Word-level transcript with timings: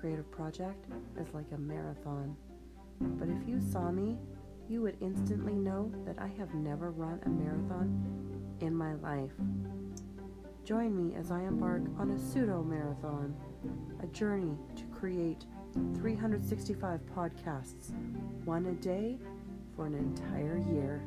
creative 0.00 0.30
project 0.30 0.86
is 1.20 1.34
like 1.34 1.52
a 1.52 1.58
marathon. 1.58 2.34
But 3.00 3.28
if 3.28 3.46
you 3.46 3.60
saw 3.60 3.90
me, 3.90 4.16
you 4.66 4.80
would 4.80 4.96
instantly 5.02 5.52
know 5.52 5.92
that 6.06 6.18
I 6.18 6.28
have 6.38 6.54
never 6.54 6.90
run 6.90 7.20
a 7.26 7.28
marathon 7.28 8.56
in 8.60 8.74
my 8.74 8.94
life. 8.94 9.32
Join 10.64 10.96
me 10.96 11.14
as 11.16 11.30
I 11.30 11.40
embark 11.42 11.82
on 11.98 12.12
a 12.12 12.18
pseudo 12.18 12.62
marathon, 12.62 13.36
a 14.02 14.06
journey 14.06 14.56
to 14.76 14.84
create 14.84 15.44
365 15.96 17.00
podcasts, 17.14 17.90
one 18.44 18.66
a 18.66 18.72
day 18.72 19.18
for 19.76 19.86
an 19.86 19.94
entire 19.94 20.58
year. 20.72 21.02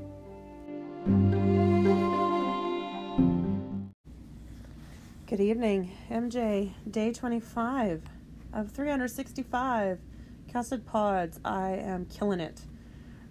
Good 5.26 5.40
evening, 5.40 5.92
MJ, 6.12 6.74
day 6.92 7.12
25 7.12 8.04
of 8.54 8.72
365 8.72 10.00
casted 10.48 10.86
pods. 10.86 11.40
I 11.44 11.72
am 11.72 12.06
killing 12.06 12.40
it. 12.40 12.62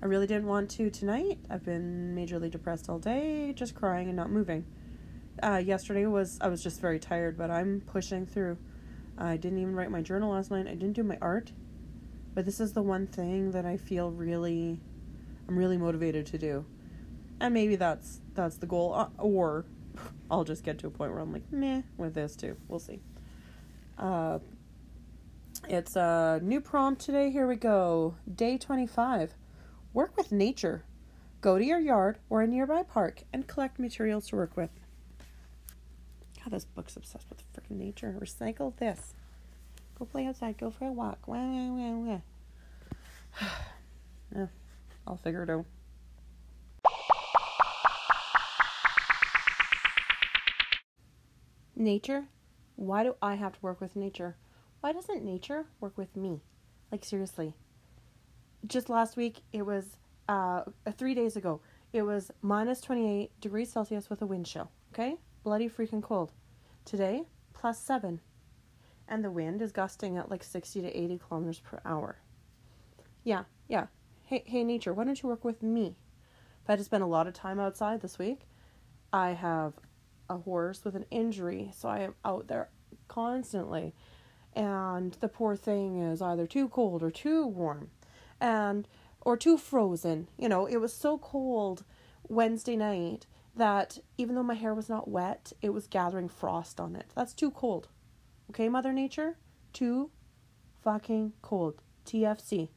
I 0.03 0.07
really 0.07 0.27
didn't 0.27 0.47
want 0.47 0.69
to 0.73 0.91
tonight. 0.91 1.39
I've 1.49 1.65
been 1.65 2.15
majorly 2.17 2.51
depressed 2.51 2.89
all 2.89 2.99
day, 2.99 3.53
just 3.55 3.75
crying 3.75 4.09
and 4.09 4.17
not 4.17 4.31
moving. 4.31 4.67
Uh, 5.41 5.63
yesterday 5.65 6.07
was 6.07 6.39
I 6.41 6.49
was 6.49 6.63
just 6.63 6.81
very 6.81 6.99
tired, 6.99 7.39
but 7.39 7.51
I'm 7.51 7.83
pushing 7.87 8.27
through. 8.27 8.59
I 9.17 9.37
didn't 9.37 9.59
even 9.59 9.77
write 9.77 9.91
my 9.91 10.03
journal 10.03 10.33
last 10.33 10.51
night. 10.51 10.67
I 10.67 10.75
didn't 10.75 10.95
do 10.95 11.05
my 11.05 11.19
art, 11.23 11.53
but 12.35 12.45
this 12.45 12.59
is 12.59 12.73
the 12.73 12.83
one 12.83 13.07
thing 13.07 13.53
that 13.53 13.65
I 13.65 13.77
feel 13.77 14.11
really, 14.11 14.81
I'm 15.49 15.57
really 15.57 15.77
motivated 15.77 16.27
to 16.27 16.39
do, 16.39 16.65
and 17.41 17.55
maybe 17.55 17.77
that's 17.77 18.21
that's 18.35 18.57
the 18.57 18.67
goal. 18.67 18.93
Uh, 18.93 19.09
or 19.19 19.65
I'll 20.31 20.45
just 20.45 20.65
get 20.65 20.79
to 20.81 20.89
a 20.89 20.91
point 20.91 21.13
where 21.13 21.21
I'm 21.21 21.33
like, 21.33 21.51
meh, 21.53 21.83
with 21.97 22.15
this 22.15 22.35
too. 22.35 22.57
We'll 22.67 22.81
see. 22.81 23.01
Uh, 23.99 24.41
it's 25.69 25.97
a 25.97 26.41
new 26.43 26.61
prompt 26.61 27.01
today. 27.03 27.31
Here 27.31 27.47
we 27.47 27.57
go. 27.57 28.17
Day 28.33 28.59
25. 28.59 29.35
Work 29.93 30.17
with 30.17 30.33
nature. 30.33 30.85
Go 31.41 31.59
to 31.59 31.65
your 31.65 31.81
yard 31.81 32.19
or 32.31 32.43
a 32.43 32.47
nearby 32.47 32.83
park 32.83 33.23
and 33.33 33.47
collect 33.47 33.79
materials 33.79 34.29
to 34.29 34.37
work 34.37 34.57
with. 34.57 34.71
God, 36.39 36.53
this 36.53 36.65
book's 36.65 36.97
obsessed 36.97 37.29
with 37.29 37.43
freaking 37.53 37.79
nature. 37.79 38.17
Recycle 38.21 38.77
this. 38.77 39.15
Go 39.99 40.05
play 40.05 40.27
outside. 40.27 40.59
Go 40.59 40.71
for 40.71 40.87
a 40.87 40.93
walk. 40.93 41.27
Wah, 41.27 41.37
wah, 41.37 41.69
wah, 41.69 42.21
wah. 43.41 43.49
yeah, 44.37 44.47
I'll 45.07 45.17
figure 45.17 45.43
it 45.43 45.51
out. 45.51 45.67
Nature? 51.75 52.25
Why 52.77 53.03
do 53.03 53.17
I 53.21 53.35
have 53.35 53.53
to 53.53 53.59
work 53.61 53.81
with 53.81 53.97
nature? 53.97 54.37
Why 54.83 54.91
doesn't 54.91 55.25
nature 55.25 55.67
work 55.79 55.97
with 55.97 56.17
me? 56.17 56.41
Like, 56.91 57.05
seriously. 57.05 57.55
Just 58.67 58.91
last 58.91 59.17
week, 59.17 59.43
it 59.53 59.63
was, 59.63 59.97
uh, 60.29 60.65
three 60.99 61.15
days 61.15 61.37
ago, 61.37 61.61
it 61.93 62.03
was 62.03 62.33
minus 62.43 62.81
28 62.81 63.31
degrees 63.41 63.71
Celsius 63.71 64.11
with 64.11 64.23
a 64.23 64.27
wind 64.27 64.45
chill. 64.45 64.73
Okay? 64.93 65.19
Bloody 65.45 65.69
freaking 65.69 66.03
cold. 66.03 66.33
Today, 66.85 67.23
plus 67.53 67.79
seven. 67.79 68.21
And 69.07 69.23
the 69.23 69.31
wind 69.31 69.63
is 69.63 69.71
gusting 69.71 70.17
at 70.17 70.29
like 70.29 70.43
60 70.43 70.83
to 70.83 70.89
80 70.89 71.21
kilometers 71.29 71.61
per 71.61 71.81
hour. 71.85 72.17
Yeah, 73.23 73.45
yeah. 73.69 73.87
Hey, 74.25 74.43
hey, 74.45 74.65
nature, 74.65 74.93
why 74.93 75.05
don't 75.05 75.23
you 75.23 75.29
work 75.29 75.45
with 75.45 75.63
me? 75.63 75.95
If 76.65 76.69
I 76.69 76.73
had 76.73 76.81
to 76.81 76.85
spend 76.85 77.05
a 77.05 77.07
lot 77.07 77.29
of 77.29 77.35
time 77.35 77.61
outside 77.61 78.01
this 78.01 78.19
week, 78.19 78.49
I 79.13 79.31
have 79.31 79.75
a 80.29 80.39
horse 80.39 80.85
with 80.85 80.97
an 80.97 81.07
injury, 81.13 81.71
so 81.73 81.89
I 81.89 82.01
am 82.01 82.17
out 82.25 82.49
there 82.49 82.69
constantly. 83.07 83.95
And 84.55 85.13
the 85.21 85.29
poor 85.29 85.57
thing 85.57 85.99
is 85.99 86.21
either 86.21 86.47
too 86.47 86.69
cold 86.69 87.03
or 87.03 87.11
too 87.11 87.47
warm 87.47 87.91
and 88.41 88.87
or 89.23 89.37
too 89.37 89.57
frozen. 89.57 90.29
You 90.39 90.49
know, 90.49 90.67
it 90.67 90.77
was 90.77 90.93
so 90.93 91.19
cold 91.19 91.85
Wednesday 92.29 92.77
night 92.77 93.27
that 93.55 93.99
even 94.19 94.35
though 94.35 94.43
my 94.43 94.55
hair 94.55 94.75
was 94.75 94.89
not 94.89 95.09
wet, 95.09 95.53
it 95.63 95.71
was 95.71 95.87
gathering 95.87 96.29
frost 96.29 96.81
on 96.81 96.97
it. 96.97 97.13
That's 97.15 97.35
too 97.35 97.51
cold. 97.51 97.89
Okay, 98.51 98.69
Mother 98.69 98.93
Nature? 98.93 99.37
Too 99.73 100.11
fucking 100.83 101.33
cold. 101.43 101.81
TFC. 102.05 102.69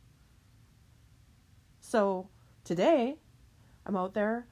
So 1.79 2.29
today, 2.63 3.17
I'm 3.85 3.95
out 3.95 4.13
there 4.13 4.47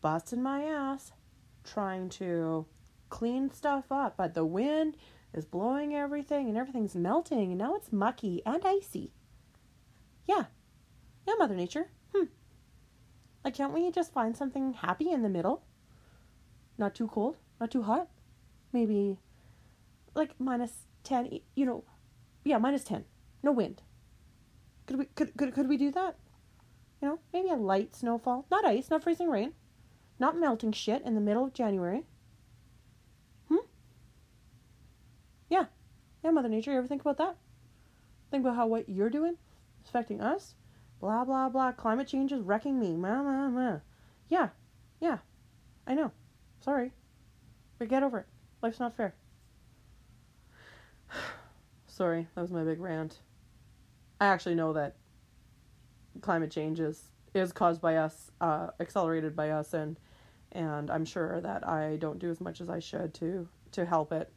busting 0.00 0.42
my 0.42 0.64
ass 0.64 1.12
trying 1.64 2.08
to 2.10 2.66
clean 3.08 3.50
stuff 3.50 3.90
up, 3.90 4.16
but 4.16 4.34
the 4.34 4.44
wind 4.44 4.96
is 5.34 5.44
blowing 5.44 5.94
everything 5.94 6.48
and 6.48 6.56
everything's 6.56 6.94
melting 6.94 7.50
and 7.50 7.58
now 7.58 7.74
it's 7.74 7.92
mucky 7.92 8.42
and 8.46 8.62
icy. 8.64 9.12
Yeah. 10.26 10.44
Yeah, 11.26 11.34
Mother 11.38 11.54
Nature. 11.54 11.88
Hmm. 12.14 12.26
Like, 13.44 13.54
can't 13.54 13.72
we 13.72 13.90
just 13.90 14.12
find 14.12 14.36
something 14.36 14.72
happy 14.74 15.10
in 15.10 15.22
the 15.22 15.28
middle? 15.28 15.62
Not 16.78 16.94
too 16.94 17.08
cold, 17.08 17.36
not 17.60 17.70
too 17.70 17.82
hot. 17.82 18.08
Maybe 18.72 19.18
like 20.14 20.30
minus 20.38 20.86
10, 21.04 21.40
you 21.54 21.66
know, 21.66 21.84
yeah, 22.44 22.58
minus 22.58 22.84
10. 22.84 23.04
No 23.42 23.52
wind. 23.52 23.82
Could 24.86 24.98
we 24.98 25.04
could 25.06 25.36
could 25.36 25.54
could 25.54 25.68
we 25.68 25.76
do 25.76 25.90
that? 25.92 26.16
You 27.00 27.08
know, 27.08 27.18
maybe 27.32 27.50
a 27.50 27.56
light 27.56 27.94
snowfall, 27.94 28.46
not 28.50 28.64
ice, 28.64 28.90
not 28.90 29.02
freezing 29.02 29.30
rain. 29.30 29.52
Not 30.18 30.38
melting 30.38 30.72
shit 30.72 31.02
in 31.02 31.14
the 31.14 31.20
middle 31.20 31.44
of 31.44 31.52
January. 31.52 32.04
Hmm? 33.48 33.66
Yeah. 35.48 35.66
Yeah, 36.24 36.30
Mother 36.30 36.48
Nature, 36.48 36.72
you 36.72 36.78
ever 36.78 36.86
think 36.86 37.02
about 37.02 37.18
that? 37.18 37.36
Think 38.30 38.44
about 38.44 38.56
how 38.56 38.66
what 38.66 38.88
you're 38.88 39.10
doing 39.10 39.34
is 39.82 39.90
affecting 39.90 40.22
us? 40.22 40.54
Blah, 40.98 41.26
blah, 41.26 41.50
blah. 41.50 41.72
Climate 41.72 42.08
change 42.08 42.32
is 42.32 42.40
wrecking 42.40 42.80
me. 42.80 42.96
Ma, 42.96 43.22
ma, 43.22 43.48
ma. 43.50 43.76
Yeah. 44.30 44.48
Yeah. 45.00 45.18
I 45.86 45.92
know. 45.92 46.12
Sorry. 46.62 46.92
But 47.78 47.88
get 47.88 48.02
over 48.02 48.20
it. 48.20 48.26
Life's 48.62 48.80
not 48.80 48.96
fair. 48.96 49.14
Sorry, 51.86 52.26
that 52.34 52.40
was 52.40 52.50
my 52.50 52.64
big 52.64 52.80
rant. 52.80 53.18
I 54.18 54.26
actually 54.26 54.54
know 54.54 54.72
that 54.72 54.96
climate 56.22 56.50
change 56.50 56.80
is, 56.80 57.02
is 57.34 57.52
caused 57.52 57.82
by 57.82 57.96
us, 57.96 58.30
uh, 58.40 58.68
accelerated 58.80 59.36
by 59.36 59.50
us, 59.50 59.74
and 59.74 59.98
and 60.52 60.88
I'm 60.90 61.04
sure 61.04 61.40
that 61.40 61.68
I 61.68 61.96
don't 61.96 62.20
do 62.20 62.30
as 62.30 62.40
much 62.40 62.60
as 62.60 62.70
I 62.70 62.78
should 62.78 63.12
to 63.14 63.48
to 63.72 63.84
help 63.84 64.12
it 64.12 64.32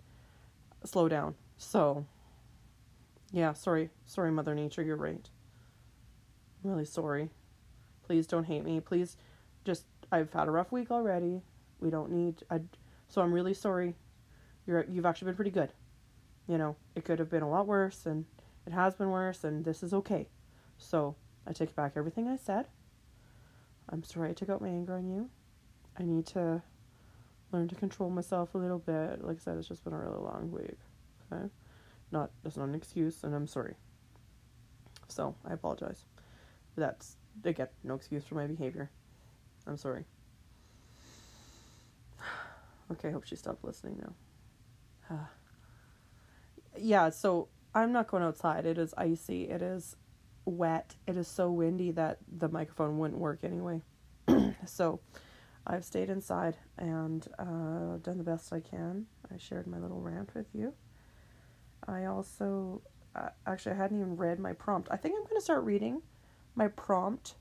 slow 0.84 1.08
down. 1.08 1.36
So 1.57 2.06
yeah, 3.31 3.53
sorry, 3.53 3.90
sorry 4.06 4.31
Mother 4.31 4.56
Nature, 4.56 4.84
you're 4.84 4.95
right. 4.95 5.29
I'm 6.63 6.72
really 6.72 6.85
sorry. 6.85 7.29
Please 8.03 8.28
don't 8.28 8.45
hate 8.45 8.63
me. 8.63 8.79
Please 8.79 9.18
just 9.66 9.85
I've 10.12 10.31
had 10.31 10.47
a 10.47 10.51
rough 10.51 10.72
week 10.72 10.91
already. 10.91 11.41
We 11.79 11.90
don't 11.90 12.12
need 12.12 12.44
I 12.50 12.62
so 13.07 13.22
I'm 13.22 13.34
really 13.34 13.53
sorry. 13.53 13.95
You're 14.66 14.85
you've 14.90 15.06
actually 15.06 15.28
been 15.28 15.35
pretty 15.35 15.51
good. 15.51 15.73
You 16.47 16.57
know, 16.57 16.75
it 16.95 17.03
could 17.03 17.19
have 17.19 17.29
been 17.29 17.44
a 17.44 17.50
lot 17.50 17.68
worse 17.68 18.06
and 18.06 18.25
it 18.66 18.74
has 18.74 18.95
been 18.95 19.09
worse 19.09 19.44
and 19.44 19.66
this 19.66 19.84
is 19.84 19.94
okay. 19.94 20.28
So, 20.78 21.16
I 21.47 21.53
take 21.53 21.75
back 21.75 21.94
everything 21.95 22.28
I 22.28 22.38
said. 22.38 22.68
I'm 23.89 24.03
sorry 24.03 24.29
I 24.29 24.34
took 24.34 24.50
out 24.50 24.62
my 24.62 24.68
anger 24.68 24.95
on 24.95 25.07
you. 25.07 25.29
I 25.97 26.03
need 26.03 26.25
to 26.28 26.62
learn 27.51 27.68
to 27.69 27.75
control 27.75 28.09
myself 28.09 28.53
a 28.53 28.57
little 28.57 28.79
bit. 28.79 29.24
Like 29.24 29.38
I 29.38 29.39
said, 29.39 29.57
it's 29.57 29.68
just 29.68 29.84
been 29.84 29.94
a 29.94 29.97
really 29.97 30.19
long 30.19 30.51
week. 30.51 30.78
Okay? 31.32 31.50
Not 32.12 32.32
that's 32.44 32.58
not 32.58 32.70
an 32.70 32.76
excuse 32.76 33.24
and 33.24 33.36
I'm 33.36 33.48
sorry. 33.48 33.76
So 35.08 35.36
I 35.46 35.54
apologize. 35.54 36.06
But 36.76 36.82
that's 36.82 37.18
again 37.44 37.68
no 37.84 37.96
excuse 37.96 38.24
for 38.24 38.36
my 38.36 38.48
behavior. 38.48 38.90
I'm 39.66 39.78
sorry. 39.78 40.06
Okay, 42.90 43.10
I 43.10 43.12
hope 43.12 43.26
she 43.26 43.36
stopped 43.36 43.66
listening 43.66 44.01
now. 45.10 45.18
yeah, 46.78 47.10
so 47.10 47.50
I'm 47.75 47.92
not 47.92 48.07
going 48.07 48.24
outside. 48.24 48.66
It 48.66 48.78
is 48.78 48.94
icy. 48.98 49.50
It 49.50 49.62
is 49.62 49.98
wet. 50.46 50.96
It 51.06 51.18
is 51.18 51.28
so 51.28 51.51
windy 51.51 51.92
that 51.92 52.19
the 52.31 52.48
microphone 52.48 52.98
wouldn't 52.98 53.19
work 53.19 53.40
anyway. 53.44 53.81
so 54.66 55.01
I've 55.66 55.84
stayed 55.84 56.10
inside 56.10 56.56
and 56.78 57.28
uh, 57.38 57.98
done 58.01 58.18
the 58.18 58.24
best 58.24 58.54
I 58.54 58.62
can. 58.62 59.06
I 59.34 59.38
shared 59.38 59.68
my 59.68 59.78
little 59.78 60.00
rant 60.00 60.34
with 60.34 60.48
you. 60.54 60.74
I 61.88 62.06
also, 62.06 62.81
uh, 63.16 63.30
actually, 63.45 63.74
I 63.74 63.75
hadn't 63.75 64.00
even 64.00 64.18
read 64.18 64.39
my 64.39 64.54
prompt. 64.54 64.89
I 64.92 64.98
think 64.98 65.16
I'm 65.16 65.24
going 65.24 65.38
to 65.38 65.42
start 65.42 65.63
reading 65.63 66.01
my 66.56 66.68
prompt, 66.68 67.36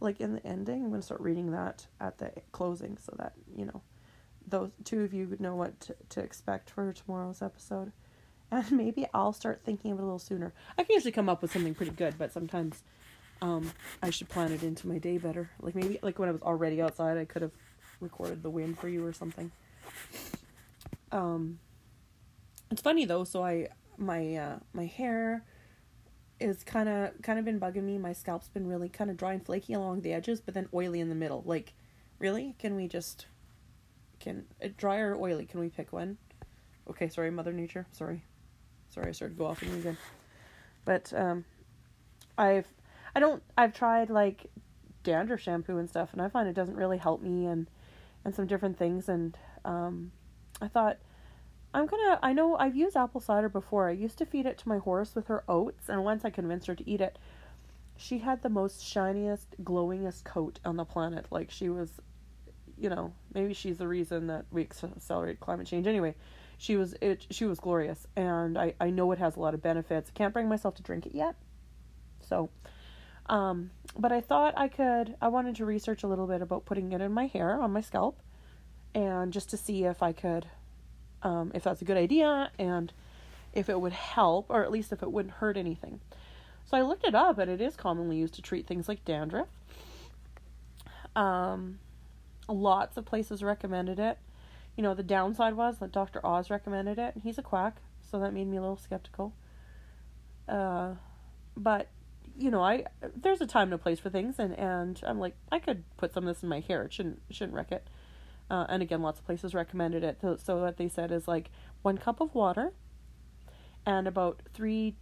like 0.00 0.20
in 0.20 0.34
the 0.34 0.46
ending. 0.46 0.84
I'm 0.84 0.90
going 0.90 1.00
to 1.00 1.06
start 1.06 1.20
reading 1.20 1.50
that 1.52 1.86
at 2.00 2.18
the 2.18 2.32
closing 2.52 2.96
so 2.96 3.14
that, 3.18 3.32
you 3.56 3.66
know, 3.66 3.82
those 4.46 4.70
two 4.84 5.02
of 5.02 5.12
you 5.12 5.26
would 5.28 5.40
know 5.40 5.54
what 5.54 5.78
to, 5.80 5.96
to 6.10 6.20
expect 6.20 6.70
for 6.70 6.92
tomorrow's 6.92 7.42
episode. 7.42 7.92
And 8.50 8.72
maybe 8.72 9.06
I'll 9.12 9.34
start 9.34 9.60
thinking 9.62 9.92
of 9.92 9.98
it 9.98 10.00
a 10.00 10.04
little 10.06 10.18
sooner. 10.18 10.54
I 10.78 10.82
can 10.82 10.94
usually 10.94 11.12
come 11.12 11.28
up 11.28 11.42
with 11.42 11.52
something 11.52 11.74
pretty 11.74 11.92
good, 11.92 12.14
but 12.16 12.32
sometimes 12.32 12.82
um, 13.42 13.72
I 14.02 14.08
should 14.08 14.30
plan 14.30 14.52
it 14.52 14.62
into 14.62 14.88
my 14.88 14.96
day 14.96 15.18
better. 15.18 15.50
Like 15.60 15.74
maybe, 15.74 15.98
like 16.00 16.18
when 16.18 16.30
I 16.30 16.32
was 16.32 16.40
already 16.40 16.80
outside, 16.80 17.18
I 17.18 17.26
could 17.26 17.42
have 17.42 17.52
recorded 18.00 18.42
the 18.42 18.48
wind 18.48 18.78
for 18.78 18.88
you 18.88 19.04
or 19.04 19.12
something. 19.12 19.50
Um, 21.12 21.58
it's 22.70 22.80
funny 22.80 23.04
though. 23.04 23.24
So 23.24 23.44
I, 23.44 23.68
my 23.98 24.36
uh, 24.36 24.58
my 24.72 24.86
hair 24.86 25.44
is 26.40 26.62
kind 26.62 26.88
of 26.88 27.10
kind 27.22 27.38
of 27.38 27.44
been 27.44 27.60
bugging 27.60 27.82
me. 27.84 27.98
My 27.98 28.12
scalp's 28.12 28.48
been 28.48 28.66
really 28.66 28.88
kind 28.88 29.10
of 29.10 29.16
dry 29.16 29.32
and 29.32 29.44
flaky 29.44 29.72
along 29.72 30.02
the 30.02 30.12
edges, 30.12 30.40
but 30.40 30.54
then 30.54 30.68
oily 30.72 31.00
in 31.00 31.08
the 31.08 31.14
middle. 31.14 31.42
Like, 31.44 31.72
really? 32.18 32.54
Can 32.58 32.76
we 32.76 32.88
just 32.88 33.26
can 34.20 34.44
uh, 34.62 34.68
dry 34.76 34.98
or 34.98 35.16
oily? 35.16 35.46
Can 35.46 35.60
we 35.60 35.68
pick 35.68 35.92
one? 35.92 36.18
Okay, 36.88 37.08
sorry, 37.08 37.30
Mother 37.30 37.52
Nature. 37.52 37.86
Sorry, 37.92 38.22
sorry, 38.90 39.08
I 39.08 39.12
started 39.12 39.34
to 39.34 39.38
go 39.38 39.46
off 39.46 39.62
on 39.62 39.70
you 39.70 39.76
again. 39.76 39.98
But 40.84 41.12
um, 41.14 41.44
I've 42.36 42.66
I 43.14 43.20
don't 43.20 43.42
I've 43.56 43.74
tried 43.74 44.10
like 44.10 44.46
dandruff 45.02 45.40
shampoo 45.40 45.78
and 45.78 45.88
stuff, 45.88 46.10
and 46.12 46.22
I 46.22 46.28
find 46.28 46.48
it 46.48 46.54
doesn't 46.54 46.76
really 46.76 46.98
help 46.98 47.20
me 47.20 47.46
and 47.46 47.68
and 48.24 48.34
some 48.34 48.46
different 48.46 48.78
things. 48.78 49.08
And 49.08 49.36
um, 49.64 50.12
I 50.62 50.68
thought 50.68 50.98
I'm 51.74 51.86
gonna. 51.86 52.18
I 52.22 52.32
know 52.32 52.56
I've 52.56 52.76
used 52.76 52.96
apple 52.96 53.20
cider 53.20 53.48
before. 53.48 53.88
I 53.88 53.92
used 53.92 54.18
to 54.18 54.26
feed 54.26 54.46
it 54.46 54.58
to 54.58 54.68
my 54.68 54.78
horse 54.78 55.14
with 55.14 55.26
her 55.26 55.44
oats, 55.48 55.88
and 55.88 56.02
once 56.04 56.24
I 56.24 56.30
convinced 56.30 56.66
her 56.66 56.74
to 56.74 56.88
eat 56.88 57.00
it, 57.00 57.18
she 57.96 58.18
had 58.18 58.42
the 58.42 58.48
most 58.48 58.82
shiniest, 58.82 59.62
glowingest 59.62 60.24
coat 60.24 60.60
on 60.64 60.76
the 60.76 60.84
planet. 60.84 61.26
Like 61.30 61.50
she 61.50 61.68
was, 61.68 61.90
you 62.78 62.88
know, 62.88 63.12
maybe 63.34 63.52
she's 63.52 63.78
the 63.78 63.88
reason 63.88 64.28
that 64.28 64.46
we 64.50 64.62
accelerate 64.62 65.40
climate 65.40 65.66
change. 65.66 65.86
Anyway, 65.86 66.14
she 66.56 66.76
was 66.76 66.94
it. 67.02 67.26
She 67.30 67.44
was 67.44 67.60
glorious, 67.60 68.06
and 68.16 68.56
I 68.56 68.74
I 68.80 68.88
know 68.88 69.12
it 69.12 69.18
has 69.18 69.36
a 69.36 69.40
lot 69.40 69.52
of 69.52 69.62
benefits. 69.62 70.10
I 70.14 70.16
can't 70.16 70.32
bring 70.32 70.48
myself 70.48 70.74
to 70.76 70.82
drink 70.82 71.06
it 71.06 71.14
yet, 71.14 71.34
so. 72.20 72.48
Um, 73.26 73.72
but 73.98 74.10
I 74.10 74.22
thought 74.22 74.54
I 74.56 74.68
could. 74.68 75.16
I 75.20 75.28
wanted 75.28 75.56
to 75.56 75.66
research 75.66 76.02
a 76.02 76.06
little 76.06 76.26
bit 76.26 76.40
about 76.40 76.64
putting 76.64 76.92
it 76.92 77.02
in 77.02 77.12
my 77.12 77.26
hair 77.26 77.60
on 77.60 77.72
my 77.72 77.82
scalp, 77.82 78.22
and 78.94 79.34
just 79.34 79.50
to 79.50 79.58
see 79.58 79.84
if 79.84 80.02
I 80.02 80.12
could 80.12 80.46
um, 81.22 81.50
if 81.54 81.64
that's 81.64 81.82
a 81.82 81.84
good 81.84 81.96
idea 81.96 82.50
and 82.58 82.92
if 83.52 83.68
it 83.68 83.80
would 83.80 83.92
help, 83.92 84.46
or 84.48 84.62
at 84.62 84.70
least 84.70 84.92
if 84.92 85.02
it 85.02 85.10
wouldn't 85.10 85.34
hurt 85.34 85.56
anything. 85.56 86.00
So 86.66 86.76
I 86.76 86.82
looked 86.82 87.04
it 87.04 87.14
up, 87.14 87.38
and 87.38 87.50
it 87.50 87.60
is 87.60 87.76
commonly 87.76 88.16
used 88.16 88.34
to 88.34 88.42
treat 88.42 88.66
things 88.66 88.88
like 88.88 89.04
dandruff. 89.04 89.48
Um, 91.16 91.78
lots 92.46 92.96
of 92.96 93.06
places 93.06 93.42
recommended 93.42 93.98
it. 93.98 94.18
You 94.76 94.82
know, 94.82 94.94
the 94.94 95.02
downside 95.02 95.54
was 95.54 95.78
that 95.78 95.92
Dr. 95.92 96.24
Oz 96.24 96.50
recommended 96.50 96.98
it, 96.98 97.14
and 97.14 97.24
he's 97.24 97.38
a 97.38 97.42
quack, 97.42 97.78
so 98.10 98.20
that 98.20 98.34
made 98.34 98.46
me 98.46 98.58
a 98.58 98.60
little 98.60 98.76
skeptical. 98.76 99.32
Uh, 100.46 100.94
but 101.56 101.88
you 102.38 102.50
know, 102.50 102.62
I 102.62 102.84
there's 103.16 103.40
a 103.40 103.46
time 103.46 103.68
and 103.68 103.74
a 103.74 103.78
place 103.78 103.98
for 103.98 104.10
things, 104.10 104.38
and 104.38 104.56
and 104.56 105.00
I'm 105.04 105.18
like, 105.18 105.34
I 105.50 105.58
could 105.58 105.84
put 105.96 106.12
some 106.12 106.28
of 106.28 106.34
this 106.34 106.42
in 106.42 106.48
my 106.48 106.60
hair. 106.60 106.84
It 106.84 106.92
shouldn't 106.92 107.22
shouldn't 107.30 107.54
wreck 107.54 107.72
it. 107.72 107.88
Uh, 108.50 108.64
and 108.68 108.82
again, 108.82 109.02
lots 109.02 109.18
of 109.18 109.26
places 109.26 109.54
recommended 109.54 110.02
it. 110.02 110.18
So, 110.20 110.36
so 110.36 110.56
what 110.58 110.76
they 110.78 110.88
said 110.88 111.12
is 111.12 111.28
like 111.28 111.50
one 111.82 111.98
cup 111.98 112.20
of 112.20 112.34
water 112.34 112.72
and 113.84 114.08
about 114.08 114.40
three 114.54 114.96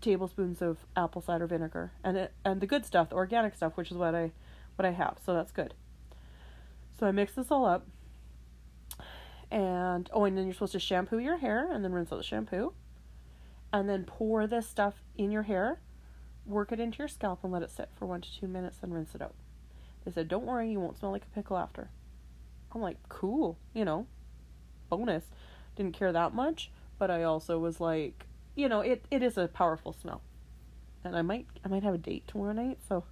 tablespoons 0.00 0.60
of 0.60 0.78
apple 0.96 1.22
cider 1.22 1.46
vinegar, 1.46 1.92
and 2.04 2.16
it, 2.16 2.32
and 2.44 2.60
the 2.60 2.66
good 2.66 2.84
stuff, 2.84 3.08
the 3.08 3.16
organic 3.16 3.54
stuff, 3.54 3.76
which 3.76 3.90
is 3.90 3.96
what 3.96 4.14
I 4.14 4.32
what 4.76 4.86
I 4.86 4.90
have. 4.90 5.18
So 5.24 5.34
that's 5.34 5.50
good. 5.50 5.74
So 6.98 7.06
I 7.06 7.12
mix 7.12 7.34
this 7.34 7.50
all 7.50 7.64
up, 7.64 7.86
and 9.50 10.08
oh, 10.12 10.24
and 10.24 10.36
then 10.36 10.44
you're 10.44 10.54
supposed 10.54 10.72
to 10.72 10.80
shampoo 10.80 11.18
your 11.18 11.38
hair 11.38 11.70
and 11.72 11.84
then 11.84 11.92
rinse 11.92 12.12
out 12.12 12.16
the 12.16 12.22
shampoo, 12.22 12.74
and 13.72 13.88
then 13.88 14.04
pour 14.04 14.46
this 14.46 14.68
stuff 14.68 15.02
in 15.16 15.30
your 15.30 15.44
hair, 15.44 15.80
work 16.46 16.70
it 16.70 16.78
into 16.78 16.98
your 16.98 17.08
scalp, 17.08 17.42
and 17.42 17.52
let 17.52 17.62
it 17.62 17.70
sit 17.70 17.88
for 17.98 18.06
one 18.06 18.20
to 18.20 18.40
two 18.40 18.46
minutes, 18.46 18.78
and 18.82 18.94
rinse 18.94 19.14
it 19.14 19.22
out. 19.22 19.34
They 20.04 20.12
said, 20.12 20.28
don't 20.28 20.44
worry, 20.44 20.70
you 20.70 20.80
won't 20.80 20.98
smell 20.98 21.12
like 21.12 21.24
a 21.24 21.34
pickle 21.34 21.56
after. 21.56 21.88
I'm 22.74 22.80
like, 22.80 22.96
cool, 23.08 23.56
you 23.72 23.84
know, 23.84 24.06
bonus. 24.88 25.24
Didn't 25.76 25.94
care 25.94 26.12
that 26.12 26.34
much, 26.34 26.70
but 26.98 27.10
I 27.10 27.22
also 27.22 27.58
was 27.58 27.80
like, 27.80 28.26
you 28.54 28.68
know, 28.68 28.80
it, 28.80 29.04
it 29.10 29.22
is 29.22 29.36
a 29.36 29.48
powerful 29.48 29.92
smell. 29.92 30.22
And 31.04 31.16
I 31.16 31.22
might 31.22 31.46
I 31.64 31.68
might 31.68 31.82
have 31.82 31.94
a 31.94 31.98
date 31.98 32.26
tomorrow 32.26 32.52
night, 32.52 32.78
so 32.88 33.04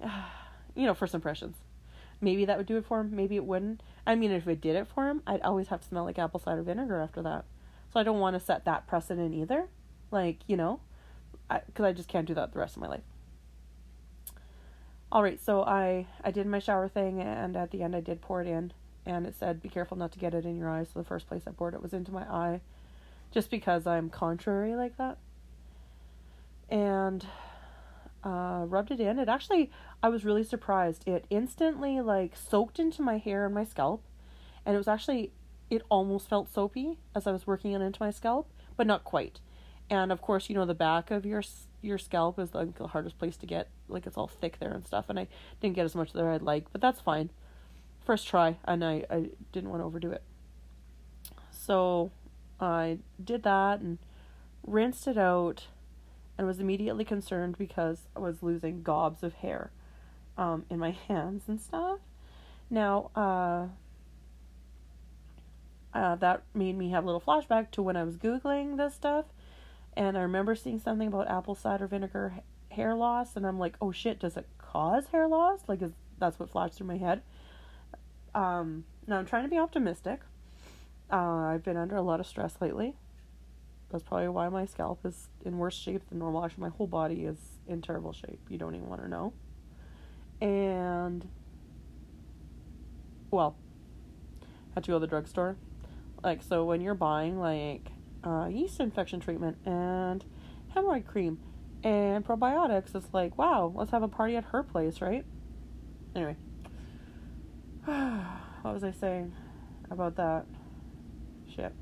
you 0.74 0.86
know, 0.86 0.94
first 0.94 1.14
impressions. 1.14 1.56
Maybe 2.20 2.44
that 2.44 2.56
would 2.56 2.66
do 2.66 2.76
it 2.76 2.86
for 2.86 3.00
him, 3.00 3.14
maybe 3.14 3.36
it 3.36 3.44
wouldn't. 3.44 3.82
I 4.06 4.14
mean, 4.14 4.30
if 4.30 4.46
it 4.46 4.60
did 4.60 4.76
it 4.76 4.86
for 4.86 5.08
him, 5.08 5.22
I'd 5.26 5.42
always 5.42 5.68
have 5.68 5.80
to 5.80 5.88
smell 5.88 6.04
like 6.04 6.18
apple 6.18 6.40
cider 6.40 6.62
vinegar 6.62 7.00
after 7.00 7.22
that. 7.22 7.44
So 7.92 8.00
I 8.00 8.02
don't 8.02 8.20
want 8.20 8.34
to 8.34 8.40
set 8.40 8.64
that 8.64 8.86
precedent 8.86 9.34
either. 9.34 9.68
Like, 10.10 10.38
you 10.46 10.56
know, 10.56 10.80
because 11.48 11.84
I, 11.84 11.88
I 11.88 11.92
just 11.92 12.08
can't 12.08 12.26
do 12.26 12.34
that 12.34 12.52
the 12.52 12.58
rest 12.58 12.76
of 12.76 12.82
my 12.82 12.88
life. 12.88 13.02
All 15.14 15.22
right, 15.22 15.40
so 15.40 15.62
I 15.62 16.08
I 16.24 16.32
did 16.32 16.44
my 16.44 16.58
shower 16.58 16.88
thing, 16.88 17.20
and 17.20 17.56
at 17.56 17.70
the 17.70 17.84
end 17.84 17.94
I 17.94 18.00
did 18.00 18.20
pour 18.20 18.40
it 18.40 18.48
in, 18.48 18.72
and 19.06 19.26
it 19.28 19.36
said 19.38 19.62
be 19.62 19.68
careful 19.68 19.96
not 19.96 20.10
to 20.10 20.18
get 20.18 20.34
it 20.34 20.44
in 20.44 20.56
your 20.56 20.68
eye. 20.68 20.82
So 20.82 20.98
the 20.98 21.04
first 21.04 21.28
place 21.28 21.42
I 21.46 21.52
poured 21.52 21.74
it 21.74 21.80
was 21.80 21.92
into 21.92 22.10
my 22.10 22.22
eye, 22.22 22.60
just 23.30 23.48
because 23.48 23.86
I'm 23.86 24.10
contrary 24.10 24.74
like 24.74 24.96
that. 24.96 25.18
And 26.68 27.24
uh, 28.24 28.64
rubbed 28.66 28.90
it 28.90 28.98
in. 28.98 29.20
It 29.20 29.28
actually 29.28 29.70
I 30.02 30.08
was 30.08 30.24
really 30.24 30.42
surprised. 30.42 31.06
It 31.06 31.26
instantly 31.30 32.00
like 32.00 32.34
soaked 32.34 32.80
into 32.80 33.00
my 33.00 33.18
hair 33.18 33.46
and 33.46 33.54
my 33.54 33.64
scalp, 33.64 34.02
and 34.66 34.74
it 34.74 34.78
was 34.78 34.88
actually 34.88 35.30
it 35.70 35.82
almost 35.90 36.28
felt 36.28 36.52
soapy 36.52 36.98
as 37.14 37.28
I 37.28 37.30
was 37.30 37.46
working 37.46 37.70
it 37.70 37.80
into 37.80 38.02
my 38.02 38.10
scalp, 38.10 38.48
but 38.76 38.88
not 38.88 39.04
quite. 39.04 39.38
And 39.90 40.10
of 40.10 40.22
course, 40.22 40.48
you 40.48 40.54
know 40.54 40.64
the 40.64 40.74
back 40.74 41.10
of 41.10 41.26
your 41.26 41.42
your 41.82 41.98
scalp 41.98 42.38
is 42.38 42.54
like 42.54 42.76
the 42.76 42.88
hardest 42.88 43.18
place 43.18 43.36
to 43.38 43.46
get. 43.46 43.68
Like 43.88 44.06
it's 44.06 44.16
all 44.16 44.28
thick 44.28 44.58
there 44.58 44.72
and 44.72 44.86
stuff. 44.86 45.06
And 45.08 45.18
I 45.18 45.28
didn't 45.60 45.76
get 45.76 45.84
as 45.84 45.94
much 45.94 46.12
there 46.12 46.30
I'd 46.30 46.42
like, 46.42 46.72
but 46.72 46.80
that's 46.80 47.00
fine. 47.00 47.30
First 48.04 48.26
try, 48.26 48.56
and 48.64 48.84
I 48.84 49.04
I 49.10 49.30
didn't 49.52 49.70
want 49.70 49.82
to 49.82 49.86
overdo 49.86 50.10
it. 50.10 50.22
So 51.50 52.10
I 52.60 52.98
did 53.22 53.42
that 53.44 53.80
and 53.80 53.98
rinsed 54.66 55.06
it 55.06 55.18
out, 55.18 55.66
and 56.36 56.46
was 56.46 56.60
immediately 56.60 57.04
concerned 57.04 57.58
because 57.58 58.08
I 58.16 58.20
was 58.20 58.42
losing 58.42 58.82
gobs 58.82 59.22
of 59.22 59.34
hair, 59.34 59.70
um, 60.36 60.64
in 60.70 60.78
my 60.78 60.90
hands 61.08 61.44
and 61.48 61.60
stuff. 61.60 62.00
Now, 62.70 63.10
uh, 63.14 63.66
uh, 65.96 66.16
that 66.16 66.42
made 66.54 66.76
me 66.76 66.90
have 66.90 67.04
a 67.04 67.06
little 67.06 67.20
flashback 67.20 67.70
to 67.72 67.82
when 67.82 67.96
I 67.96 68.04
was 68.04 68.16
googling 68.16 68.76
this 68.76 68.94
stuff 68.94 69.26
and 69.96 70.16
I 70.16 70.22
remember 70.22 70.54
seeing 70.54 70.78
something 70.78 71.08
about 71.08 71.28
apple 71.28 71.54
cider 71.54 71.86
vinegar 71.86 72.34
hair 72.70 72.94
loss, 72.94 73.36
and 73.36 73.46
I'm 73.46 73.58
like, 73.58 73.76
oh 73.80 73.92
shit, 73.92 74.18
does 74.20 74.36
it 74.36 74.46
cause 74.58 75.06
hair 75.08 75.28
loss? 75.28 75.60
Like, 75.68 75.82
is 75.82 75.92
that's 76.18 76.38
what 76.38 76.50
flashed 76.50 76.74
through 76.74 76.86
my 76.86 76.96
head. 76.96 77.22
Um, 78.34 78.84
now 79.06 79.18
I'm 79.18 79.26
trying 79.26 79.44
to 79.44 79.48
be 79.48 79.58
optimistic. 79.58 80.20
Uh, 81.10 81.16
I've 81.16 81.62
been 81.62 81.76
under 81.76 81.96
a 81.96 82.02
lot 82.02 82.20
of 82.20 82.26
stress 82.26 82.56
lately. 82.60 82.94
That's 83.90 84.02
probably 84.02 84.28
why 84.28 84.48
my 84.48 84.64
scalp 84.64 85.04
is 85.04 85.28
in 85.44 85.58
worse 85.58 85.76
shape 85.76 86.08
than 86.08 86.18
normal. 86.18 86.44
Actually, 86.44 86.62
my 86.62 86.68
whole 86.70 86.86
body 86.86 87.24
is 87.26 87.36
in 87.68 87.82
terrible 87.82 88.12
shape. 88.12 88.40
You 88.48 88.58
don't 88.58 88.74
even 88.74 88.88
want 88.88 89.02
to 89.02 89.08
know. 89.08 89.32
And, 90.40 91.28
well, 93.30 93.56
had 94.74 94.84
to 94.84 94.90
go 94.90 94.96
to 94.96 95.00
the 95.00 95.06
drugstore. 95.06 95.56
Like, 96.24 96.42
so 96.42 96.64
when 96.64 96.80
you're 96.80 96.94
buying, 96.94 97.38
like, 97.38 97.88
uh, 98.24 98.48
yeast 98.50 98.80
infection 98.80 99.20
treatment 99.20 99.58
and 99.64 100.24
hemorrhoid 100.74 101.06
cream 101.06 101.38
and 101.82 102.24
probiotics. 102.24 102.94
It's 102.94 103.12
like, 103.12 103.36
wow, 103.36 103.72
let's 103.74 103.90
have 103.90 104.02
a 104.02 104.08
party 104.08 104.36
at 104.36 104.44
her 104.44 104.62
place, 104.62 105.00
right? 105.00 105.24
Anyway, 106.16 106.36
what 107.84 108.74
was 108.74 108.82
I 108.82 108.92
saying 108.92 109.32
about 109.90 110.16
that? 110.16 110.46
Shit. 111.54 111.72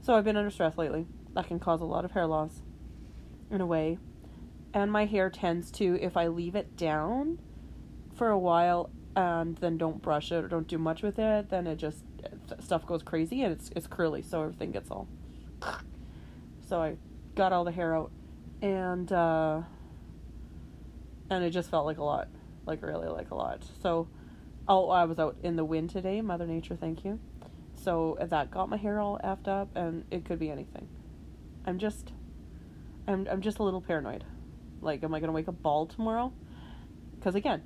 So 0.00 0.14
I've 0.14 0.24
been 0.24 0.36
under 0.36 0.50
stress 0.50 0.78
lately. 0.78 1.06
That 1.34 1.46
can 1.46 1.60
cause 1.60 1.80
a 1.80 1.84
lot 1.84 2.04
of 2.04 2.12
hair 2.12 2.26
loss, 2.26 2.62
in 3.50 3.60
a 3.60 3.66
way. 3.66 3.98
And 4.72 4.90
my 4.90 5.04
hair 5.04 5.30
tends 5.30 5.70
to, 5.72 5.98
if 6.00 6.16
I 6.16 6.28
leave 6.28 6.54
it 6.54 6.76
down 6.76 7.38
for 8.14 8.28
a 8.28 8.38
while 8.38 8.90
and 9.14 9.56
then 9.58 9.76
don't 9.76 10.00
brush 10.00 10.32
it 10.32 10.44
or 10.44 10.48
don't 10.48 10.66
do 10.66 10.78
much 10.78 11.02
with 11.02 11.18
it, 11.18 11.50
then 11.50 11.66
it 11.66 11.76
just 11.76 12.04
stuff 12.60 12.86
goes 12.86 13.02
crazy 13.02 13.42
and 13.42 13.52
it's 13.52 13.70
it's 13.76 13.86
curly, 13.86 14.22
so 14.22 14.42
everything 14.42 14.70
gets 14.72 14.90
all. 14.90 15.08
So 16.68 16.82
I 16.82 16.96
got 17.34 17.52
all 17.52 17.64
the 17.64 17.72
hair 17.72 17.96
out, 17.96 18.10
and 18.60 19.10
uh, 19.10 19.62
and 21.30 21.44
it 21.44 21.50
just 21.50 21.70
felt 21.70 21.86
like 21.86 21.98
a 21.98 22.04
lot, 22.04 22.28
like 22.66 22.82
really 22.82 23.08
like 23.08 23.30
a 23.30 23.34
lot. 23.34 23.64
So, 23.82 24.08
oh, 24.68 24.90
I 24.90 25.04
was 25.04 25.18
out 25.18 25.36
in 25.42 25.56
the 25.56 25.64
wind 25.64 25.90
today. 25.90 26.20
Mother 26.20 26.46
Nature, 26.46 26.76
thank 26.76 27.04
you. 27.04 27.18
So 27.74 28.18
that 28.20 28.50
got 28.50 28.68
my 28.68 28.76
hair 28.76 29.00
all 29.00 29.18
effed 29.24 29.48
up, 29.48 29.74
and 29.76 30.04
it 30.10 30.24
could 30.24 30.38
be 30.38 30.50
anything. 30.50 30.88
I'm 31.64 31.78
just, 31.78 32.12
I'm 33.06 33.26
I'm 33.30 33.40
just 33.40 33.58
a 33.58 33.62
little 33.62 33.80
paranoid. 33.80 34.24
Like, 34.82 35.02
am 35.02 35.14
I 35.14 35.20
gonna 35.20 35.32
wake 35.32 35.48
up 35.48 35.62
bald 35.62 35.90
tomorrow? 35.90 36.32
Because 37.18 37.34
again, 37.34 37.62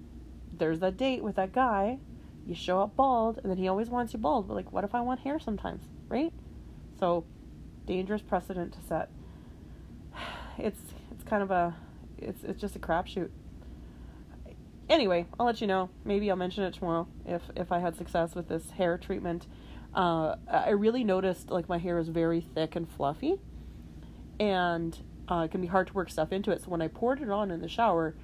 there's 0.57 0.81
that 0.81 0.97
date 0.97 1.25
with 1.25 1.37
that 1.37 1.53
guy 1.53 1.99
you 2.47 2.55
show 2.55 2.81
up 2.81 2.97
bald 2.97 3.39
and 3.43 3.51
then 3.51 3.59
he 3.59 3.69
always 3.69 3.89
wants 3.89 4.13
you 4.13 4.19
bald 4.19 4.49
but 4.49 4.55
like 4.55 4.73
what 4.73 4.85
if 4.85 4.95
i 4.95 5.01
want 5.01 5.21
hair 5.21 5.39
sometimes 5.39 5.85
right? 6.13 6.33
So 7.01 7.25
dangerous 7.87 8.23
precedent 8.23 8.75
to 8.75 8.81
set. 8.87 9.09
It's 10.59 10.81
it's 11.11 11.25
kind 11.25 11.43
of 11.43 11.51
a 11.51 11.75
it's 12.19 12.45
it's 12.45 12.61
just 12.61 12.77
a 12.77 12.79
crapshoot. 12.79 13.31
Anyway 14.91 15.27
i'll 15.41 15.47
let 15.47 15.63
you 15.63 15.67
know. 15.67 15.89
Maybe 16.05 16.31
i'll 16.31 16.37
mention 16.37 16.63
it 16.65 16.75
tomorrow 16.75 17.09
if 17.25 17.43
if 17.57 17.73
i 17.73 17.79
had 17.79 17.97
success 17.97 18.35
with 18.35 18.49
this 18.49 18.73
hair 18.73 18.99
treatment. 18.99 19.47
Uh, 19.95 20.37
I 20.47 20.71
really 20.71 21.05
noticed 21.05 21.51
like 21.51 21.69
my 21.71 21.79
hair 21.79 21.99
is 21.99 22.09
very 22.09 22.43
thick 22.43 22.77
and 22.77 22.89
fluffy, 22.89 23.41
and 24.39 24.97
uh, 25.29 25.43
it 25.47 25.51
can 25.51 25.61
be 25.61 25.67
hard 25.67 25.87
to 25.89 25.93
work 25.95 26.11
stuff 26.11 26.33
into 26.33 26.51
it. 26.51 26.63
So 26.63 26.71
when 26.71 26.81
I 26.83 26.89
poured 26.89 27.21
it 27.21 27.31
on 27.31 27.51
in 27.51 27.61
the 27.61 27.69
shower, 27.69 28.15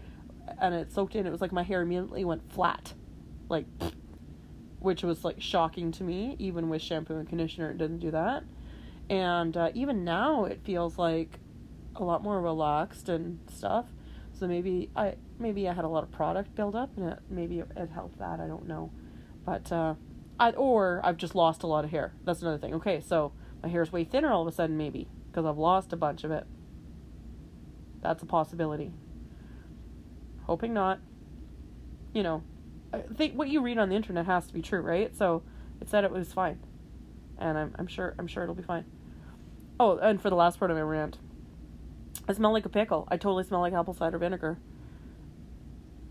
and 0.61 0.75
it 0.75 0.91
soaked 0.93 1.15
in, 1.15 1.27
it 1.27 1.31
was 1.31 1.43
like 1.43 1.53
my 1.53 1.63
hair 1.63 1.83
immediately 1.83 2.25
went 2.25 2.51
flat, 2.51 2.95
like, 3.51 3.67
which 4.81 5.03
was 5.03 5.25
like 5.25 5.41
shocking 5.41 5.93
to 5.93 6.05
me. 6.05 6.37
Even 6.39 6.69
with 6.69 6.83
shampoo 6.83 7.17
and 7.17 7.29
conditioner, 7.29 7.71
it 7.71 7.79
didn't 7.79 7.99
do 7.99 8.11
that. 8.11 8.45
And 9.11 9.57
uh, 9.57 9.71
even 9.75 10.05
now, 10.05 10.45
it 10.45 10.61
feels 10.65 10.99
like 10.99 11.39
a 11.97 12.05
lot 12.05 12.23
more 12.23 12.41
relaxed 12.41 13.09
and 13.09 13.41
stuff. 13.51 13.87
So 14.33 14.47
maybe 14.47 14.91
I 14.95 15.15
maybe 15.39 15.69
I 15.69 15.73
had 15.73 15.85
a 15.85 15.89
lot 15.89 16.05
of 16.05 16.13
product 16.13 16.55
build 16.55 16.77
up, 16.77 16.91
and 16.97 17.11
it, 17.11 17.19
maybe 17.29 17.59
it, 17.61 17.69
it 17.77 17.91
helped 17.91 18.19
that. 18.19 18.39
I 18.41 18.47
don't 18.47 18.69
know, 18.69 18.91
but 19.45 19.73
uh, 19.73 19.95
I 20.39 20.51
or 20.53 21.01
I've 21.03 21.17
just 21.17 21.35
lost 21.35 21.63
a 21.63 21.67
lot 21.67 21.85
of 21.85 21.91
hair. 21.91 22.13
That's 22.25 22.43
another 22.43 22.59
thing. 22.59 22.75
Okay, 22.75 23.01
so 23.01 23.33
my 23.63 23.69
hair 23.69 23.83
is 23.83 23.91
way 23.91 24.05
thinner 24.05 24.31
all 24.31 24.43
of 24.43 24.49
a 24.49 24.53
sudden, 24.53 24.77
maybe 24.77 25.09
because 25.31 25.45
I've 25.45 25.59
lost 25.59 25.93
a 25.93 25.97
bunch 25.97 26.23
of 26.23 26.31
it. 26.31 26.47
That's 28.01 28.23
a 28.23 28.27
possibility. 28.27 28.93
Hoping 30.45 30.73
not. 30.73 31.01
You 32.15 32.23
know, 32.23 32.43
I 32.93 33.01
think 33.01 33.35
what 33.35 33.49
you 33.49 33.61
read 33.61 33.79
on 33.79 33.89
the 33.89 33.97
internet 33.97 34.27
has 34.27 34.47
to 34.47 34.55
be 34.55 34.63
true, 34.63 34.81
right? 34.81 35.15
So 35.17 35.43
it 35.81 35.89
said 35.89 36.05
it 36.05 36.11
was 36.11 36.33
fine, 36.33 36.59
and 37.39 37.59
I'm 37.59 37.75
I'm 37.79 37.87
sure 37.87 38.15
I'm 38.19 38.27
sure 38.27 38.43
it'll 38.43 38.55
be 38.55 38.63
fine. 38.63 38.85
Oh, 39.79 39.99
and 39.99 40.21
for 40.21 40.31
the 40.31 40.37
last 40.37 40.59
part 40.59 40.71
of 40.71 40.77
my 40.77 40.83
rant, 40.83 41.19
I 42.29 42.33
smell 42.33 42.53
like 42.53 42.67
a 42.67 42.71
pickle. 42.71 43.07
I 43.11 43.17
totally 43.17 43.45
smell 43.45 43.61
like 43.61 43.73
apple 43.73 43.95
cider 43.95 44.19
vinegar. 44.19 44.59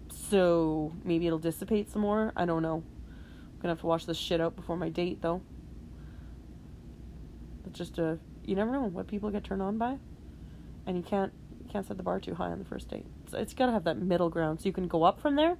So 0.09 0.93
maybe 1.03 1.25
it'll 1.25 1.39
dissipate 1.39 1.89
some 1.89 2.01
more. 2.01 2.33
I 2.35 2.45
don't 2.45 2.61
know. 2.61 2.83
I'm 2.83 3.61
gonna 3.61 3.73
have 3.73 3.81
to 3.81 3.87
wash 3.87 4.05
this 4.05 4.17
shit 4.17 4.39
out 4.39 4.55
before 4.55 4.77
my 4.77 4.89
date, 4.89 5.21
though. 5.21 5.41
It's 7.65 7.77
just 7.77 7.97
a 7.97 8.19
you 8.45 8.55
never 8.55 8.71
know 8.71 8.83
what 8.83 9.07
people 9.07 9.29
get 9.29 9.43
turned 9.43 9.61
on 9.61 9.77
by, 9.77 9.97
and 10.85 10.95
you 10.95 11.03
can't 11.03 11.33
you 11.59 11.69
can't 11.69 11.85
set 11.85 11.97
the 11.97 12.03
bar 12.03 12.19
too 12.19 12.35
high 12.35 12.51
on 12.51 12.59
the 12.59 12.65
first 12.65 12.87
date. 12.87 13.05
So 13.29 13.37
it's 13.37 13.53
gotta 13.53 13.71
have 13.71 13.83
that 13.85 13.97
middle 13.97 14.29
ground, 14.29 14.61
so 14.61 14.65
you 14.65 14.73
can 14.73 14.87
go 14.87 15.03
up 15.03 15.19
from 15.19 15.35
there, 15.35 15.57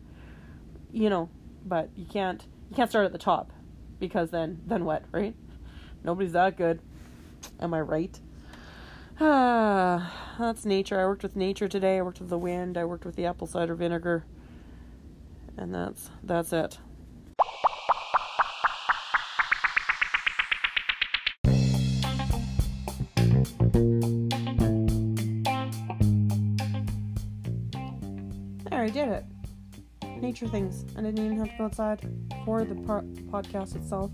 you 0.98 1.10
know, 1.10 1.30
but 1.66 1.90
you 1.96 2.06
can't 2.06 2.44
you 2.70 2.76
can't 2.76 2.90
start 2.90 3.06
at 3.06 3.12
the 3.12 3.18
top, 3.18 3.52
because 4.00 4.32
then 4.32 4.62
then 4.66 4.84
what, 4.84 5.04
right? 5.12 5.36
Nobody's 6.04 6.34
that 6.34 6.58
good. 6.58 6.82
Am 7.60 7.74
I 7.74 7.82
right? 7.82 8.20
Ah, 9.20 10.36
that's 10.40 10.66
nature. 10.66 11.00
I 11.00 11.06
worked 11.06 11.24
with 11.24 11.36
nature 11.36 11.68
today. 11.68 11.98
I 11.98 12.02
worked 12.02 12.20
with 12.20 12.30
the 12.30 12.38
wind. 12.38 12.78
I 12.78 12.86
worked 12.86 13.06
with 13.06 13.16
the 13.16 13.26
apple 13.26 13.48
cider 13.48 13.76
vinegar, 13.76 14.26
and 15.56 15.74
that's 15.74 16.10
that's 16.24 16.52
it. 16.52 16.80
Nature 30.38 30.52
things. 30.52 30.86
I 30.96 31.02
didn't 31.02 31.26
even 31.26 31.38
have 31.40 31.50
to 31.50 31.58
go 31.58 31.64
outside 31.66 32.00
for 32.46 32.64
the 32.64 32.76
po- 32.76 33.02
podcast 33.32 33.76
itself. 33.76 34.12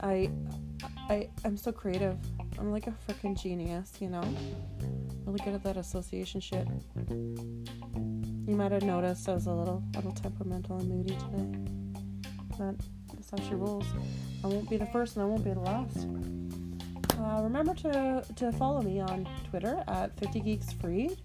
I, 0.00 0.30
I, 1.10 1.28
I'm 1.44 1.58
so 1.58 1.70
creative. 1.70 2.16
I'm 2.58 2.72
like 2.72 2.86
a 2.86 2.94
freaking 3.06 3.38
genius, 3.38 3.92
you 4.00 4.08
know. 4.08 4.22
Really 5.26 5.40
good 5.40 5.52
at 5.52 5.62
that 5.64 5.76
association 5.76 6.40
shit. 6.40 6.66
You 7.10 8.56
might 8.56 8.72
have 8.72 8.84
noticed 8.84 9.28
I 9.28 9.34
was 9.34 9.46
a 9.46 9.52
little, 9.52 9.82
little 9.94 10.12
temperamental 10.12 10.78
and 10.78 10.88
moody 10.88 11.14
today, 11.14 12.30
but 12.56 12.76
that's 13.12 13.30
how 13.30 13.46
she 13.46 13.54
rolls. 13.54 13.84
I 14.42 14.46
won't 14.46 14.70
be 14.70 14.78
the 14.78 14.86
first, 14.86 15.16
and 15.16 15.24
I 15.24 15.26
won't 15.26 15.44
be 15.44 15.50
the 15.50 15.60
last. 15.60 16.06
Uh, 17.20 17.42
remember 17.42 17.74
to 17.74 18.24
to 18.36 18.50
follow 18.52 18.80
me 18.80 18.98
on 18.98 19.28
Twitter 19.50 19.84
at 19.88 20.18
50 20.18 20.40
Geeks 20.40 20.72
Freed. 20.72 21.18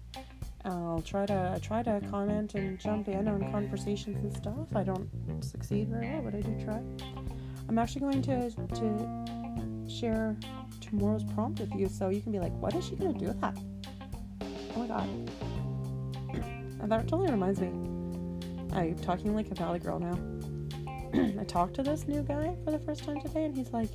I'll 0.64 1.02
try 1.02 1.24
to 1.26 1.52
I 1.54 1.58
try 1.58 1.82
to 1.82 2.00
comment 2.10 2.54
and 2.54 2.78
jump 2.78 3.08
in 3.08 3.28
on 3.28 3.50
conversations 3.50 4.22
and 4.22 4.36
stuff. 4.36 4.74
I 4.74 4.82
don't 4.82 5.08
succeed 5.42 5.88
very 5.88 6.08
well, 6.10 6.22
but 6.22 6.34
I 6.34 6.40
do 6.40 6.64
try. 6.64 6.80
I'm 7.68 7.78
actually 7.78 8.02
going 8.02 8.22
to 8.22 8.50
to 8.50 9.88
share 9.88 10.36
tomorrow's 10.80 11.24
prompt 11.24 11.60
with 11.60 11.74
you, 11.74 11.88
so 11.88 12.10
you 12.10 12.20
can 12.20 12.32
be 12.32 12.38
like, 12.38 12.52
"What 12.60 12.74
is 12.74 12.84
she 12.84 12.96
gonna 12.96 13.18
do 13.18 13.26
with 13.26 13.40
that?" 13.40 13.56
Oh 14.76 14.80
my 14.80 14.86
god! 14.86 15.08
And 16.80 16.92
that 16.92 17.08
totally 17.08 17.30
reminds 17.30 17.60
me. 17.60 17.68
I'm 18.72 18.96
talking 18.98 19.34
like 19.34 19.50
a 19.50 19.54
valley 19.54 19.78
girl 19.78 19.98
now. 19.98 20.18
I 21.40 21.44
talked 21.44 21.74
to 21.74 21.82
this 21.82 22.06
new 22.06 22.22
guy 22.22 22.54
for 22.64 22.70
the 22.70 22.78
first 22.78 23.04
time 23.04 23.20
today, 23.20 23.44
and 23.44 23.56
he's 23.56 23.72
like, 23.72 23.90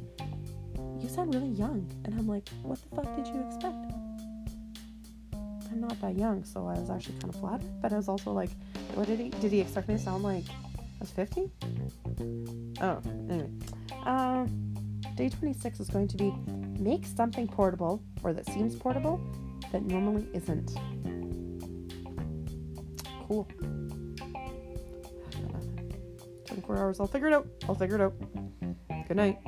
"You 1.00 1.10
sound 1.10 1.34
really 1.34 1.50
young," 1.50 1.92
and 2.06 2.16
I'm 2.16 2.28
like, 2.28 2.50
"What 2.64 2.80
the 2.82 2.96
fuck 2.96 3.16
did 3.16 3.28
you 3.28 3.46
expect?" 3.46 4.05
I'm 5.76 5.82
not 5.82 6.00
that 6.00 6.16
young, 6.16 6.46
so 6.46 6.68
I 6.68 6.80
was 6.80 6.90
actually 6.90 7.20
kind 7.20 7.34
of 7.34 7.40
flattered. 7.42 7.82
But 7.82 7.92
I 7.92 7.98
was 7.98 8.08
also 8.08 8.32
like, 8.32 8.50
what 8.94 9.08
did 9.08 9.20
he 9.20 9.30
did 9.30 9.52
he 9.52 9.60
expect 9.60 9.90
me 9.90 9.98
to 9.98 10.02
sound 10.02 10.24
like? 10.24 10.46
I 10.48 11.02
was 11.02 11.12
50? 11.12 11.52
Oh, 12.82 13.02
anyway. 13.30 13.50
Um, 14.06 14.48
day 15.16 15.28
26 15.28 15.82
is 15.82 15.90
going 15.90 16.08
to 16.08 16.16
be 16.16 16.32
make 16.80 17.06
something 17.06 17.46
portable 17.46 18.02
or 18.24 18.32
that 18.32 18.46
seems 18.46 18.74
portable 18.74 19.20
that 19.74 19.84
normally 19.84 20.26
isn't. 20.34 20.72
Cool. 23.28 23.46
24 26.46 26.78
hours. 26.78 27.00
I'll 27.02 27.08
figure 27.08 27.28
it 27.28 27.34
out. 27.34 27.48
I'll 27.68 27.76
figure 27.76 27.96
it 27.96 28.02
out. 28.02 28.14
Good 29.10 29.18
night. 29.18 29.40